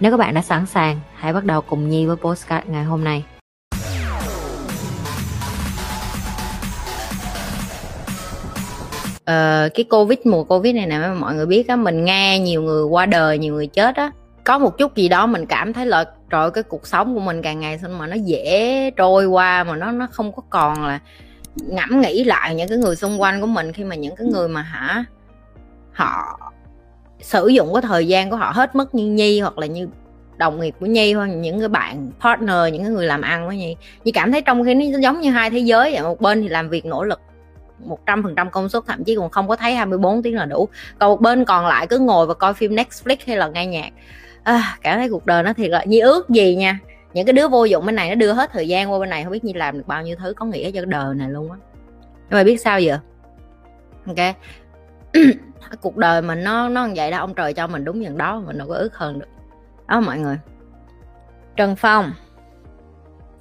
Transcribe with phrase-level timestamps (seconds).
[0.00, 3.04] Nếu các bạn đã sẵn sàng, hãy bắt đầu cùng Nhi với postcard ngày hôm
[3.04, 3.24] nay.
[9.24, 12.84] Ờ, cái covid mùa covid này nè mọi người biết á mình nghe nhiều người
[12.84, 14.10] qua đời nhiều người chết á
[14.44, 17.42] có một chút gì đó mình cảm thấy là trời cái cuộc sống của mình
[17.42, 21.00] càng ngày sao mà nó dễ trôi qua mà nó nó không có còn là
[21.56, 24.48] ngẫm nghĩ lại những cái người xung quanh của mình khi mà những cái người
[24.48, 25.04] mà hả
[25.92, 26.38] họ
[27.22, 29.88] sử dụng cái thời gian của họ hết mất như nhi hoặc là như
[30.39, 33.57] đồng nghiệp của nhi hoặc những cái bạn partner những cái người làm ăn với
[33.57, 36.41] nhi nhi cảm thấy trong khi nó giống như hai thế giới vậy một bên
[36.41, 37.21] thì làm việc nỗ lực
[37.79, 40.45] một trăm phần trăm công suất thậm chí còn không có thấy 24 tiếng là
[40.45, 43.65] đủ còn một bên còn lại cứ ngồi và coi phim Netflix hay là nghe
[43.65, 43.89] nhạc
[44.43, 46.79] à, cảm thấy cuộc đời nó thiệt là như ước gì nha
[47.13, 49.23] những cái đứa vô dụng bên này nó đưa hết thời gian qua bên này
[49.23, 51.57] không biết như làm được bao nhiêu thứ có nghĩa cho đời này luôn á
[52.29, 52.99] nhưng mà biết sao giờ
[54.05, 54.35] ok
[55.81, 58.67] cuộc đời mình nó nó như vậy đó ông trời cho mình đúngอย่างđó mình đâu
[58.67, 59.27] có ước hơn được
[59.90, 60.38] đó mọi người
[61.56, 62.12] Trần Phong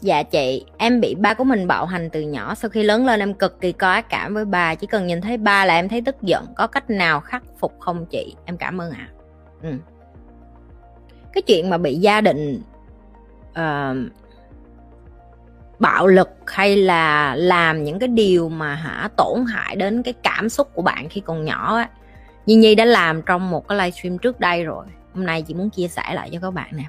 [0.01, 3.19] Dạ chị, em bị ba của mình bạo hành từ nhỏ Sau khi lớn lên
[3.19, 5.89] em cực kỳ có ác cảm với ba Chỉ cần nhìn thấy ba là em
[5.89, 8.35] thấy tức giận Có cách nào khắc phục không chị?
[8.45, 9.13] Em cảm ơn ạ à.
[9.61, 9.69] ừ.
[11.33, 12.61] Cái chuyện mà bị gia đình
[13.51, 14.11] uh,
[15.79, 20.49] Bạo lực hay là làm những cái điều mà hả tổn hại đến cái cảm
[20.49, 21.89] xúc của bạn khi còn nhỏ á
[22.45, 25.69] Nhi Nhi đã làm trong một cái livestream trước đây rồi Hôm nay chị muốn
[25.69, 26.83] chia sẻ lại cho các bạn nè.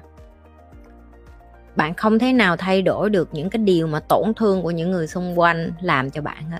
[1.75, 4.91] Bạn không thể nào thay đổi được những cái điều mà tổn thương của những
[4.91, 6.59] người xung quanh làm cho bạn hết.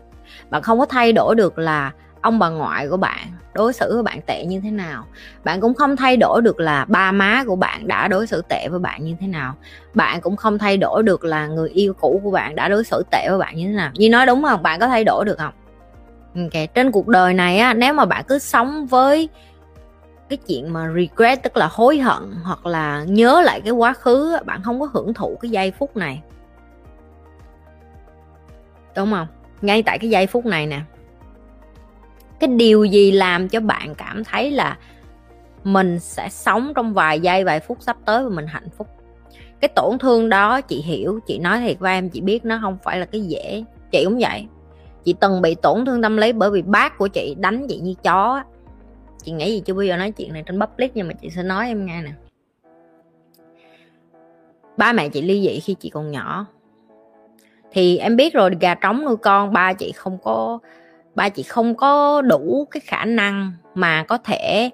[0.50, 1.92] Bạn không có thay đổi được là
[2.22, 5.06] ông bà ngoại của bạn, đối xử với bạn tệ như thế nào.
[5.44, 8.68] Bạn cũng không thay đổi được là ba má của bạn đã đối xử tệ
[8.70, 9.56] với bạn như thế nào.
[9.94, 13.04] Bạn cũng không thay đổi được là người yêu cũ của bạn đã đối xử
[13.12, 13.92] tệ với bạn như thế nào.
[13.94, 14.64] Như nói đúng không?
[14.64, 15.54] Bạn có thay đổi được không?
[16.36, 19.30] Ừ, ok trên cuộc đời này á, nếu mà bạn cứ sống với
[20.32, 24.38] cái chuyện mà regret, tức là hối hận hoặc là nhớ lại cái quá khứ,
[24.46, 26.22] bạn không có hưởng thụ cái giây phút này.
[28.96, 29.28] Đúng không?
[29.62, 30.82] Ngay tại cái giây phút này nè.
[32.40, 34.78] Cái điều gì làm cho bạn cảm thấy là
[35.64, 38.88] mình sẽ sống trong vài giây, vài phút sắp tới và mình hạnh phúc?
[39.60, 42.78] Cái tổn thương đó, chị hiểu, chị nói thiệt với em, chị biết nó không
[42.84, 43.64] phải là cái dễ.
[43.92, 44.48] Chị cũng vậy.
[45.04, 47.94] Chị từng bị tổn thương tâm lý bởi vì bác của chị đánh chị như
[48.04, 48.44] chó
[49.24, 49.74] chị nghĩ gì chưa?
[49.74, 52.12] Bao giờ nói chuyện này trên public nhưng mà chị sẽ nói em nghe nè.
[54.78, 56.46] Ba mẹ chị ly dị khi chị còn nhỏ.
[57.72, 60.60] Thì em biết rồi, gà trống nuôi con, ba chị không có,
[61.16, 64.70] ba chị không có đủ cái khả năng mà có thể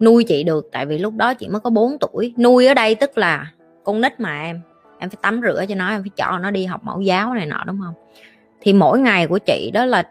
[0.00, 0.68] nuôi chị được.
[0.72, 2.34] Tại vì lúc đó chị mới có 4 tuổi.
[2.38, 3.52] Nuôi ở đây tức là
[3.84, 4.60] con nít mà em.
[4.98, 7.46] Em phải tắm rửa cho nó, em phải cho nó đi học mẫu giáo này
[7.46, 7.94] nọ, đúng không?
[8.60, 10.02] Thì mỗi ngày của chị đó là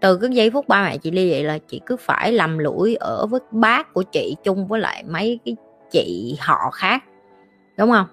[0.00, 2.94] từ cái giây phút ba mẹ chị ly vậy là chị cứ phải lầm lũi
[2.94, 5.56] ở với bác của chị chung với lại mấy cái
[5.90, 7.04] chị họ khác,
[7.76, 8.06] đúng không?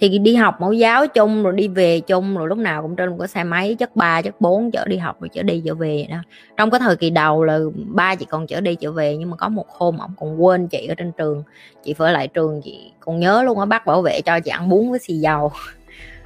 [0.00, 3.10] Thì đi học mẫu giáo chung rồi đi về chung rồi lúc nào cũng trên
[3.10, 5.74] một cái xe máy, chất ba, chất bốn chở đi học rồi chở đi, chở
[5.74, 6.16] về đó.
[6.56, 9.36] Trong cái thời kỳ đầu là ba chị còn chở đi, chở về nhưng mà
[9.36, 11.42] có một hôm ông còn quên chị ở trên trường.
[11.84, 14.68] Chị phải lại trường chị, còn nhớ luôn á, bác bảo vệ cho chị ăn
[14.68, 15.52] bún với xì dầu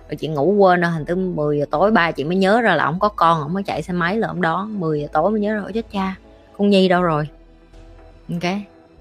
[0.09, 2.75] rồi chị ngủ quên rồi thành tới 10 giờ tối, ba chị mới nhớ ra
[2.75, 5.31] là ông có con ông mới chạy xe máy là ông đón 10 giờ tối
[5.31, 6.15] mới nhớ rồi chết cha,
[6.59, 7.29] con nhi đâu rồi?
[8.33, 8.53] Ok.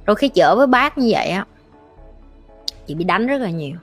[0.06, 1.46] Rồi khi chở với bác như vậy á,
[2.88, 3.76] chị bị đánh rất là nhiều.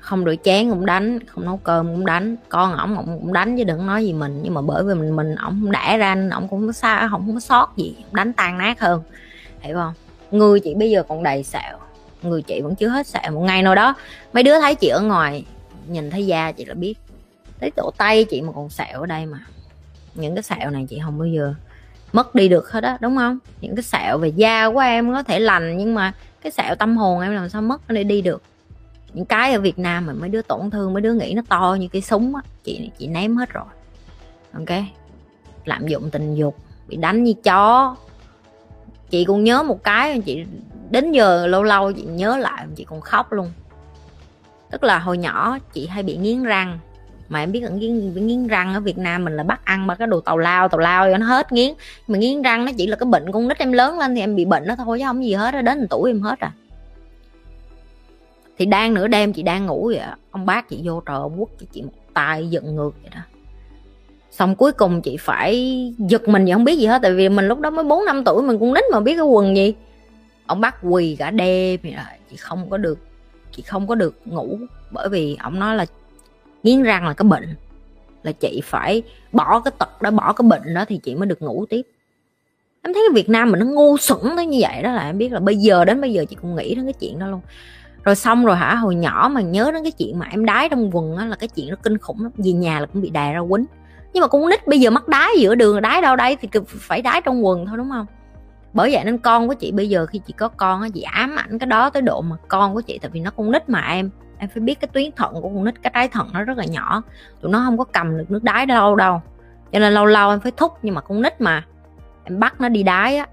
[0.00, 3.56] Không rửa chén cũng đánh, không nấu cơm cũng đánh, con ổng ổng cũng đánh
[3.56, 6.48] chứ đừng nói gì mình, nhưng mà bởi vì mình mình ổng đẻ ra ổng
[6.48, 9.02] cũng có xa không có sót gì đánh tan nát hơn.
[9.60, 9.92] Hiểu không?
[10.30, 11.78] Người chị bây giờ còn đầy sẹo,
[12.22, 13.32] người chị vẫn chưa hết sẹo.
[13.32, 13.94] Một ngày nào đó,
[14.32, 15.44] mấy đứa thấy chị ở ngoài
[15.88, 16.94] nhìn thấy da chị là biết.
[17.60, 19.38] Thấy tổ tay chị mà còn sẹo ở đây mà.
[20.14, 21.54] Những cái sẹo này chị không bao giờ
[22.12, 23.38] mất đi được hết á, đúng không?
[23.60, 26.12] Những cái sẹo về da của em có thể lành nhưng mà
[26.42, 28.42] cái sẹo tâm hồn em làm sao mất để đi được.
[29.12, 31.76] Những cái ở Việt Nam mà mấy đứa tổn thương, mấy đứa nghĩ nó to
[31.80, 33.64] như cái súng á, chị chị ném hết rồi.
[34.52, 34.78] Ok?
[35.64, 36.56] Lạm dụng tình dục,
[36.88, 37.96] bị đánh như chó.
[39.10, 40.44] Chị cũng nhớ một cái, chị
[40.90, 43.50] đến giờ lâu lâu chị nhớ lại, chị còn khóc luôn
[44.70, 46.78] tức là hồi nhỏ chị hay bị nghiến răng.
[47.28, 49.94] Mà em biết là nghiến, nghiến răng ở Việt Nam mình là bắt ăn ba
[49.94, 51.74] cái đồ tàu lao tàu lao cho nó hết nghiến.
[52.08, 54.36] Mà nghiến răng nó chỉ là cái bệnh con nít em lớn lên thì em
[54.36, 56.52] bị bệnh đó thôi chứ không gì hết đó đến tuổi em hết à.
[58.58, 61.66] Thì đang nửa đêm chị đang ngủ vậy ông bác chị vô trời quất cho
[61.72, 63.20] chị một tay giận ngược vậy đó.
[64.30, 67.48] Xong cuối cùng chị phải giật mình vậy không biết gì hết tại vì mình
[67.48, 69.74] lúc đó mới bốn năm tuổi mình cũng nít mà biết cái quần gì.
[70.46, 71.94] Ông bác quỳ cả đêm vậy
[72.30, 72.98] chị không có được
[73.52, 74.58] chị không có được ngủ
[74.90, 75.86] bởi vì ông nói là
[76.62, 77.54] nghiến răng là cái bệnh.
[78.22, 79.02] Là chị phải
[79.32, 81.82] bỏ cái tật đó bỏ cái bệnh đó thì chị mới được ngủ tiếp.
[82.82, 85.18] Em thấy cái Việt Nam mình nó ngu xuẩn tới như vậy đó là em
[85.18, 87.40] biết là bây giờ, đến bây giờ chị cũng nghĩ đến cái chuyện đó luôn.
[88.04, 90.90] Rồi xong rồi hả, hồi nhỏ mà nhớ đến cái chuyện mà em đái trong
[90.96, 92.32] quần á là cái chuyện nó kinh khủng lắm.
[92.36, 93.64] Về nhà là cũng bị đè ra quýnh.
[94.12, 97.02] Nhưng mà con nít bây giờ mắc đái giữa đường đái đâu đây thì phải
[97.02, 98.06] đái trong quần thôi, đúng không?
[98.72, 101.36] Bởi vậy nên con của chị bây giờ khi chị có con á, chị ám
[101.36, 103.80] ảnh cái đó tới độ mà con của chị, tại vì nó con nít mà
[103.80, 104.10] em.
[104.38, 106.64] Em phải biết cái tuyến thận của con nít, cái trái thận nó rất là
[106.64, 107.02] nhỏ.
[107.40, 109.22] Tụi nó không có cầm được nước đái đâu đâu.
[109.72, 111.64] Cho nên lâu lâu em phải thúc nhưng mà con nít mà.
[112.24, 113.26] Em bắt nó đi đái á.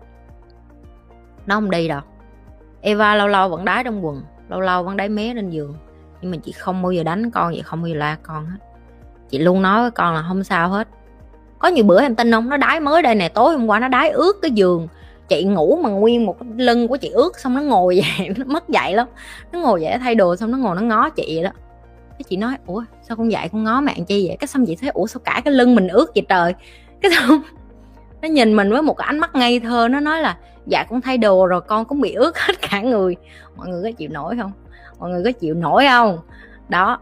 [1.45, 2.01] Nó không đi đâu.
[2.81, 5.75] Eva lâu lâu vẫn đái trong quần, lâu lâu vẫn đái mé lên giường.
[6.21, 8.57] Nhưng mà chị không bao giờ đánh con vậy không bao giờ la con hết.
[9.29, 10.87] Chị luôn nói với con là không sao hết.
[11.59, 12.49] Có nhiều bữa em tin không?
[12.49, 14.87] Nó đái mới đây nè, tối hôm qua nó đái ướt cái giường
[15.27, 18.45] chị ngủ mà nguyên một cái lưng của chị ướt, xong nó ngồi vậy nó
[18.45, 19.07] mất dậy lắm.
[19.51, 21.51] Nó ngồi dậy thay đồ, xong nó ngồi nó ngó chị vậy đó.
[22.11, 24.37] Cái chị nói, ủa, sao con dạy con ngó mạng chi vậy?
[24.39, 26.53] Cái xong chị thấy, ủa, sao cả cái lưng mình ướt vậy trời?
[27.01, 27.41] Cái xong
[28.21, 31.01] nó nhìn mình với một cái ánh mắt ngây thơ, nó nói là dạ con
[31.01, 33.15] thay đồ rồi, con cũng bị ướt hết cả người.
[33.55, 34.51] Mọi người có chịu nổi không?
[34.99, 36.19] Mọi người có chịu nổi không?
[36.69, 36.99] Đó,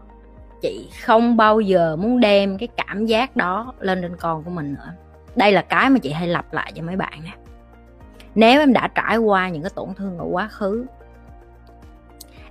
[0.62, 4.74] chị không bao giờ muốn đem cái cảm giác đó lên trên con của mình
[4.74, 4.92] nữa.
[5.36, 7.30] Đây là cái mà chị hay lặp lại cho mấy bạn nè
[8.34, 10.86] nếu em đã trải qua những cái tổn thương ở quá khứ,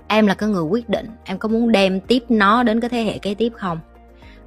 [0.07, 3.03] em là cái người quyết định em có muốn đem tiếp nó đến cái thế
[3.03, 3.80] hệ kế tiếp không.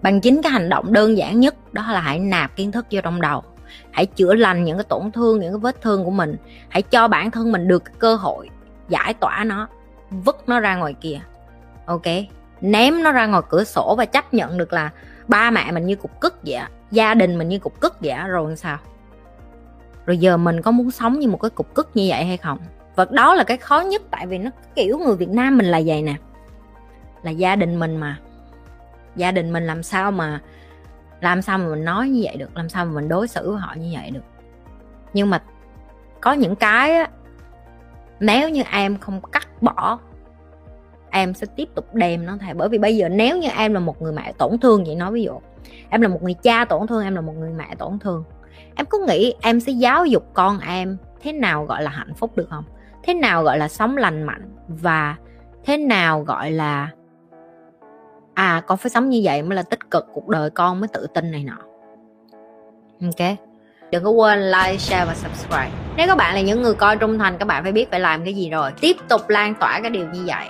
[0.03, 3.01] Bằng chính cái hành động đơn giản nhất, đó là hãy nạp kiến thức vô
[3.05, 3.43] trong đầu.
[3.91, 6.37] Hãy chữa lành những cái tổn thương, những cái vết thương của mình.
[6.69, 8.49] Hãy cho bản thân mình được cơ hội
[8.89, 9.69] giải tỏa nó,
[10.11, 11.21] vứt nó ra ngoài kia
[11.87, 12.07] ok?
[12.61, 14.91] Ném nó ra ngoài cửa sổ và chấp nhận được là
[15.29, 16.61] ba mẹ mình như cục cức vậy
[16.91, 18.79] gia đình mình như cục cức vậy rồi sao?
[20.07, 22.59] Rồi giờ mình có muốn sống như một cái cục cức như vậy hay không?
[22.97, 25.81] Và đó là cái khó nhất tại vì nó kiểu người việt nam mình là
[25.87, 26.15] vậy nè.
[27.23, 28.19] Là gia đình mình mà.
[29.17, 30.41] Gia đình mình làm sao mà
[31.21, 32.57] làm sao mà mình nói như vậy được?
[32.57, 34.25] Làm sao mà mình đối xử với họ như vậy được?
[35.13, 35.43] Nhưng mà
[36.21, 37.09] có những cái á
[38.21, 39.99] nếu như em không cắt bỏ
[41.11, 43.81] em sẽ tiếp tục đem nó thay, bởi vì bây giờ nếu như em là
[43.81, 45.41] một người mẹ tổn thương vậy nói ví dụ
[45.91, 48.25] em là một người cha tổn thương em là một người mẹ tổn thương
[48.75, 52.37] em có nghĩ em sẽ giáo dục con em thế nào gọi là hạnh phúc
[52.37, 52.65] được không?
[53.03, 55.17] Thế nào gọi là sống lành mạnh và
[55.65, 56.91] thế nào gọi là
[58.35, 61.07] à con phải sống như vậy mới là tích cực cuộc đời con mới tự
[61.15, 61.59] tin này nọ.
[63.03, 63.37] Ok.
[63.91, 65.71] Đừng có quên like, share và subscribe.
[65.97, 68.25] Nếu các bạn là những người coi trung thành, các bạn phải biết phải làm
[68.25, 68.71] cái gì rồi.
[68.81, 70.47] Tiếp tục lan tỏa cái điều như vậy.